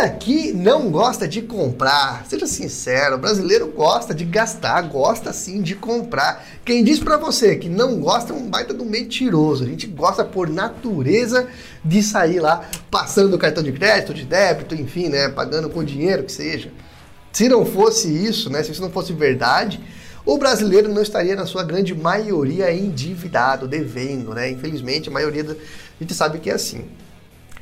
[0.00, 2.24] aqui não gosta de comprar?
[2.26, 6.44] Seja sincero, o brasileiro gosta de gastar, gosta sim de comprar.
[6.64, 9.64] Quem diz para você que não gosta é um baita do mentiroso.
[9.64, 11.48] A gente gosta por natureza
[11.84, 16.32] de sair lá passando cartão de crédito, de débito, enfim, né, pagando com dinheiro que
[16.32, 16.72] seja.
[17.32, 19.80] Se não fosse isso, né, se isso não fosse verdade,
[20.24, 24.50] o brasileiro não estaria na sua grande maioria endividado, devendo, né?
[24.50, 25.52] Infelizmente, a maioria da
[26.00, 26.86] a gente sabe que é assim.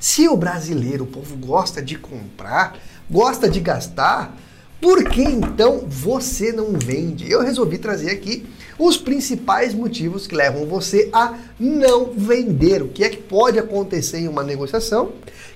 [0.01, 2.79] Se o brasileiro, o povo gosta de comprar,
[3.11, 4.37] gosta de gastar,
[4.81, 7.29] por que então você não vende?
[7.29, 8.47] Eu resolvi trazer aqui
[8.79, 12.83] os principais motivos que levam você a não vender.
[12.83, 15.13] O que é que pode acontecer em uma negociação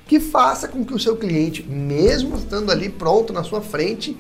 [0.09, 4.17] que faça com que o seu cliente, mesmo estando ali pronto na sua frente,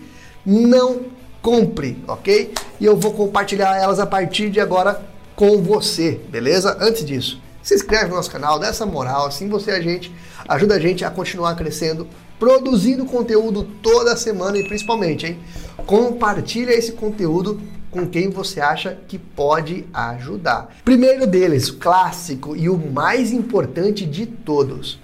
[0.47, 1.07] não
[1.43, 2.55] compre, ok?
[2.81, 5.03] E eu vou compartilhar elas a partir de agora
[5.35, 6.77] com você, beleza?
[6.81, 10.13] Antes disso, se inscreve no nosso canal, dá essa moral, assim você a gente
[10.49, 12.09] ajuda a gente a continuar crescendo,
[12.39, 15.39] produzindo conteúdo toda semana e principalmente, hein?
[15.87, 20.75] Compartilha esse conteúdo com quem você acha que pode ajudar.
[20.85, 24.95] Primeiro deles, clássico e o mais importante de todos.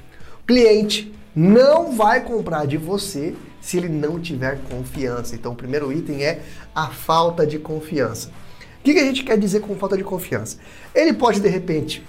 [0.43, 5.35] O cliente não vai comprar de você se ele não tiver confiança.
[5.35, 6.41] Então, o primeiro item é
[6.75, 8.31] a falta de confiança.
[8.81, 10.57] O que a gente quer dizer com falta de confiança?
[10.95, 12.05] Ele pode, de repente,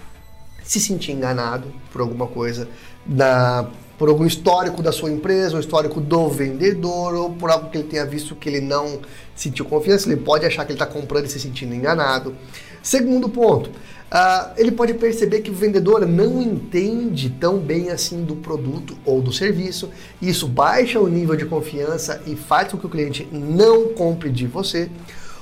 [0.70, 2.68] se sentir enganado por alguma coisa,
[3.04, 3.68] da,
[3.98, 7.88] por algum histórico da sua empresa, ou histórico do vendedor, ou por algo que ele
[7.88, 9.00] tenha visto que ele não
[9.36, 12.36] sentiu confiança, ele pode achar que ele está comprando e se sentindo enganado.
[12.84, 18.36] Segundo ponto, uh, ele pode perceber que o vendedor não entende tão bem assim do
[18.36, 19.90] produto ou do serviço.
[20.22, 24.46] Isso baixa o nível de confiança e faz com que o cliente não compre de
[24.46, 24.88] você.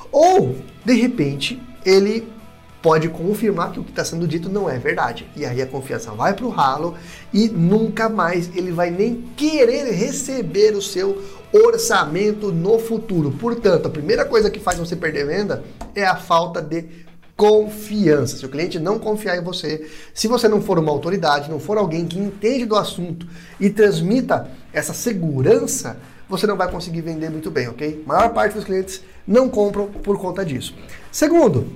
[0.10, 2.37] Ou, de repente, ele
[2.82, 5.28] pode confirmar que o que está sendo dito não é verdade.
[5.36, 6.96] E aí a confiança vai para o ralo
[7.34, 13.32] e nunca mais ele vai nem querer receber o seu orçamento no futuro.
[13.32, 15.64] Portanto, a primeira coisa que faz você perder venda
[15.96, 18.38] é a falta de confiança.
[18.38, 21.78] Se o cliente não confiar em você, se você não for uma autoridade, não for
[21.78, 23.28] alguém que entende do assunto
[23.60, 25.98] e transmita essa segurança,
[26.28, 28.04] você não vai conseguir vender muito bem, ok?
[28.06, 30.76] A maior parte dos clientes não compram por conta disso.
[31.12, 31.68] Segundo,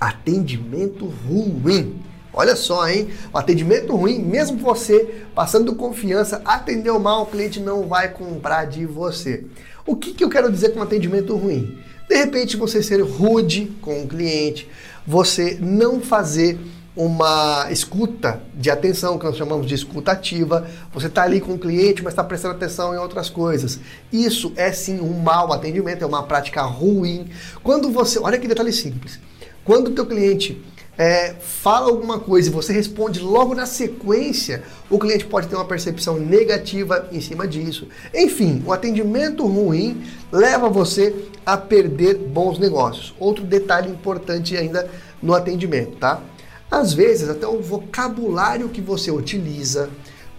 [0.00, 2.00] atendimento ruim.
[2.32, 3.08] Olha só, hein?
[3.32, 8.84] O atendimento ruim, mesmo você passando confiança, atendeu mal, o cliente não vai comprar de
[8.84, 9.44] você.
[9.86, 11.78] O que, que eu quero dizer com atendimento ruim?
[12.08, 14.68] De repente você ser rude com o cliente,
[15.06, 16.58] você não fazer
[16.96, 20.66] uma escuta de atenção, que nós chamamos de escuta ativa.
[20.94, 23.78] Você está ali com o cliente, mas está prestando atenção em outras coisas.
[24.10, 27.28] Isso é sim um mau atendimento, é uma prática ruim.
[27.62, 28.18] Quando você.
[28.18, 29.20] Olha que detalhe simples.
[29.66, 30.62] Quando o teu cliente
[30.96, 35.64] é, fala alguma coisa e você responde logo na sequência, o cliente pode ter uma
[35.64, 37.88] percepção negativa em cima disso.
[38.14, 43.12] Enfim, o atendimento ruim leva você a perder bons negócios.
[43.18, 44.88] Outro detalhe importante ainda
[45.20, 46.22] no atendimento, tá?
[46.70, 49.90] Às vezes, até o vocabulário que você utiliza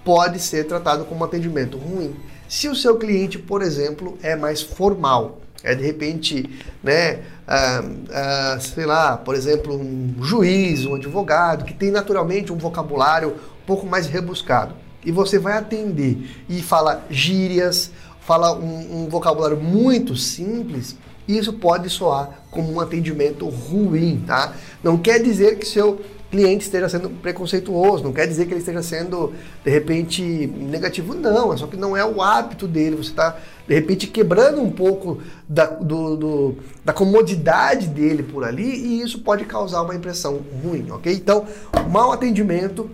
[0.06, 2.16] pode ser tratado como atendimento ruim.
[2.48, 6.50] Se o seu cliente, por exemplo, é mais formal, é de repente,
[6.82, 7.82] né, ah,
[8.12, 13.66] ah, sei lá, por exemplo, um juiz, um advogado, que tem naturalmente um vocabulário um
[13.66, 14.76] pouco mais rebuscado.
[15.06, 21.90] E você vai atender e fala gírias, fala um, um vocabulário muito simples, isso pode
[21.90, 24.54] soar como um atendimento ruim, tá?
[24.84, 26.00] Não quer dizer que seu
[26.30, 29.34] cliente esteja sendo preconceituoso, não quer dizer que ele esteja sendo,
[29.64, 33.38] de repente, negativo, não, é só que não é o hábito dele, você está,
[33.68, 39.20] de repente, quebrando um pouco da, do, do, da comodidade dele por ali e isso
[39.20, 41.14] pode causar uma impressão ruim, ok?
[41.14, 41.46] Então,
[41.90, 42.90] mau atendimento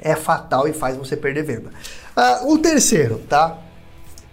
[0.00, 1.70] é fatal e faz você perder venda.
[2.16, 3.58] Uh, o terceiro, tá?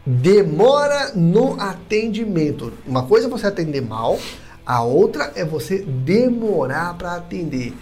[0.06, 2.74] Demora no atendimento.
[2.88, 4.20] Uma coisa é você atender mal,
[4.66, 7.74] a outra é você demorar para atender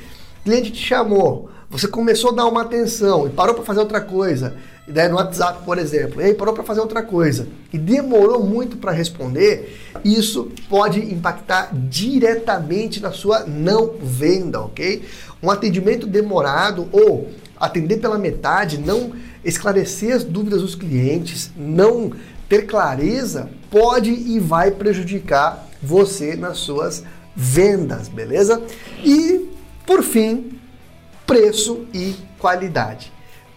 [0.49, 4.55] cliente te chamou, você começou a dar uma atenção e parou para fazer outra coisa,
[4.87, 8.43] e daí no WhatsApp, por exemplo, e aí parou para fazer outra coisa e demorou
[8.43, 15.03] muito para responder, isso pode impactar diretamente na sua não venda, ok?
[15.43, 19.11] Um atendimento demorado ou atender pela metade, não
[19.43, 22.11] esclarecer as dúvidas dos clientes, não
[22.47, 27.03] ter clareza, pode e vai prejudicar você nas suas
[27.35, 28.61] vendas, beleza?
[29.03, 29.49] E
[29.85, 30.59] por fim,
[31.25, 33.11] preço e qualidade.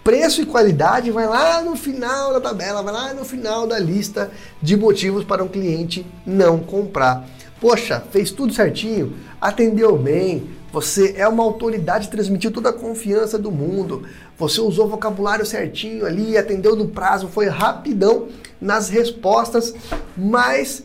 [0.05, 4.31] Preço e qualidade vai lá no final da tabela, vai lá no final da lista
[4.60, 7.25] de motivos para um cliente não comprar.
[7.62, 13.53] Poxa, fez tudo certinho, atendeu bem, você é uma autoridade, transmitiu toda a confiança do
[13.53, 14.03] mundo,
[14.37, 18.26] você usou o vocabulário certinho ali, atendeu no prazo, foi rapidão
[18.61, 19.73] nas respostas,
[20.17, 20.82] mas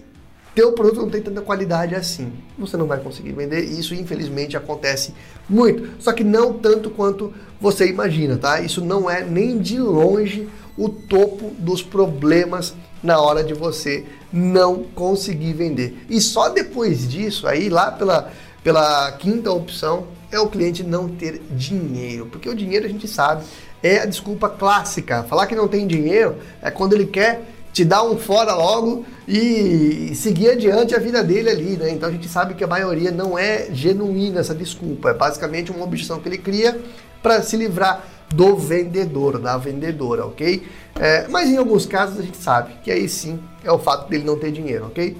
[0.53, 2.31] teu produto não tem tanta qualidade assim.
[2.59, 5.15] Você não vai conseguir vender e isso infelizmente acontece
[5.49, 5.99] muito.
[5.99, 8.61] Só que não tanto quanto você imagina, tá?
[8.61, 10.47] Isso não é nem de longe
[10.77, 16.05] o topo dos problemas na hora de você não conseguir vender.
[16.09, 18.31] E só depois disso, aí lá pela,
[18.63, 22.25] pela quinta opção, é o cliente não ter dinheiro.
[22.25, 23.43] Porque o dinheiro a gente sabe
[23.81, 25.23] é a desculpa clássica.
[25.23, 30.11] Falar que não tem dinheiro é quando ele quer te dar um fora logo e
[30.15, 31.91] seguir adiante a vida dele ali, né?
[31.91, 35.83] Então a gente sabe que a maioria não é genuína essa desculpa, é basicamente uma
[35.83, 36.79] objeção que ele cria
[37.21, 40.67] para se livrar do vendedor, da vendedora, ok?
[40.99, 44.23] É, mas em alguns casos a gente sabe que aí sim é o fato dele
[44.23, 45.17] não ter dinheiro, ok?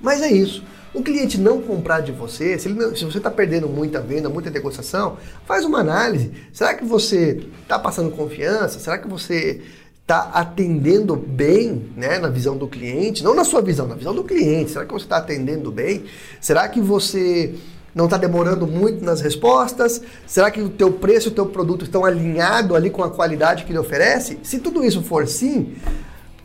[0.00, 0.64] Mas é isso.
[0.94, 4.50] O cliente não comprar de você, se, não, se você está perdendo muita venda, muita
[4.50, 5.16] negociação,
[5.46, 6.32] faz uma análise.
[6.52, 8.78] Será que você está passando confiança?
[8.78, 9.62] Será que você
[10.02, 14.24] está atendendo bem, né, na visão do cliente, não na sua visão, na visão do
[14.24, 14.72] cliente.
[14.72, 16.04] Será que você está atendendo bem?
[16.40, 17.54] Será que você
[17.94, 20.00] não está demorando muito nas respostas?
[20.26, 23.64] Será que o teu preço e o teu produto estão alinhados ali com a qualidade
[23.64, 24.38] que ele oferece?
[24.42, 25.74] Se tudo isso for sim,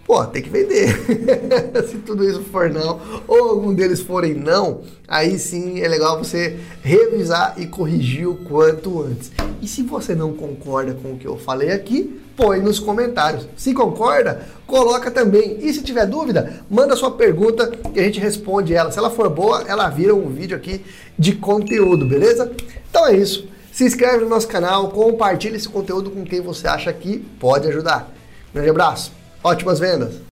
[0.08, 0.88] pô, tem que vender.
[1.88, 6.58] Se tudo isso for não, ou algum deles forem não, aí sim é legal você
[6.82, 9.32] revisar e corrigir o quanto antes.
[9.62, 13.48] E se você não concorda com o que eu falei aqui, põe nos comentários.
[13.58, 15.58] Se concorda, coloca também.
[15.60, 18.92] E se tiver dúvida, manda sua pergunta que a gente responde ela.
[18.92, 20.86] Se ela for boa, ela vira um vídeo aqui
[21.18, 22.52] de conteúdo, beleza?
[22.90, 23.48] Então é isso.
[23.72, 28.12] Se inscreve no nosso canal, compartilha esse conteúdo com quem você acha que pode ajudar.
[28.54, 29.12] grande abraço,
[29.44, 30.22] ótimas vendas!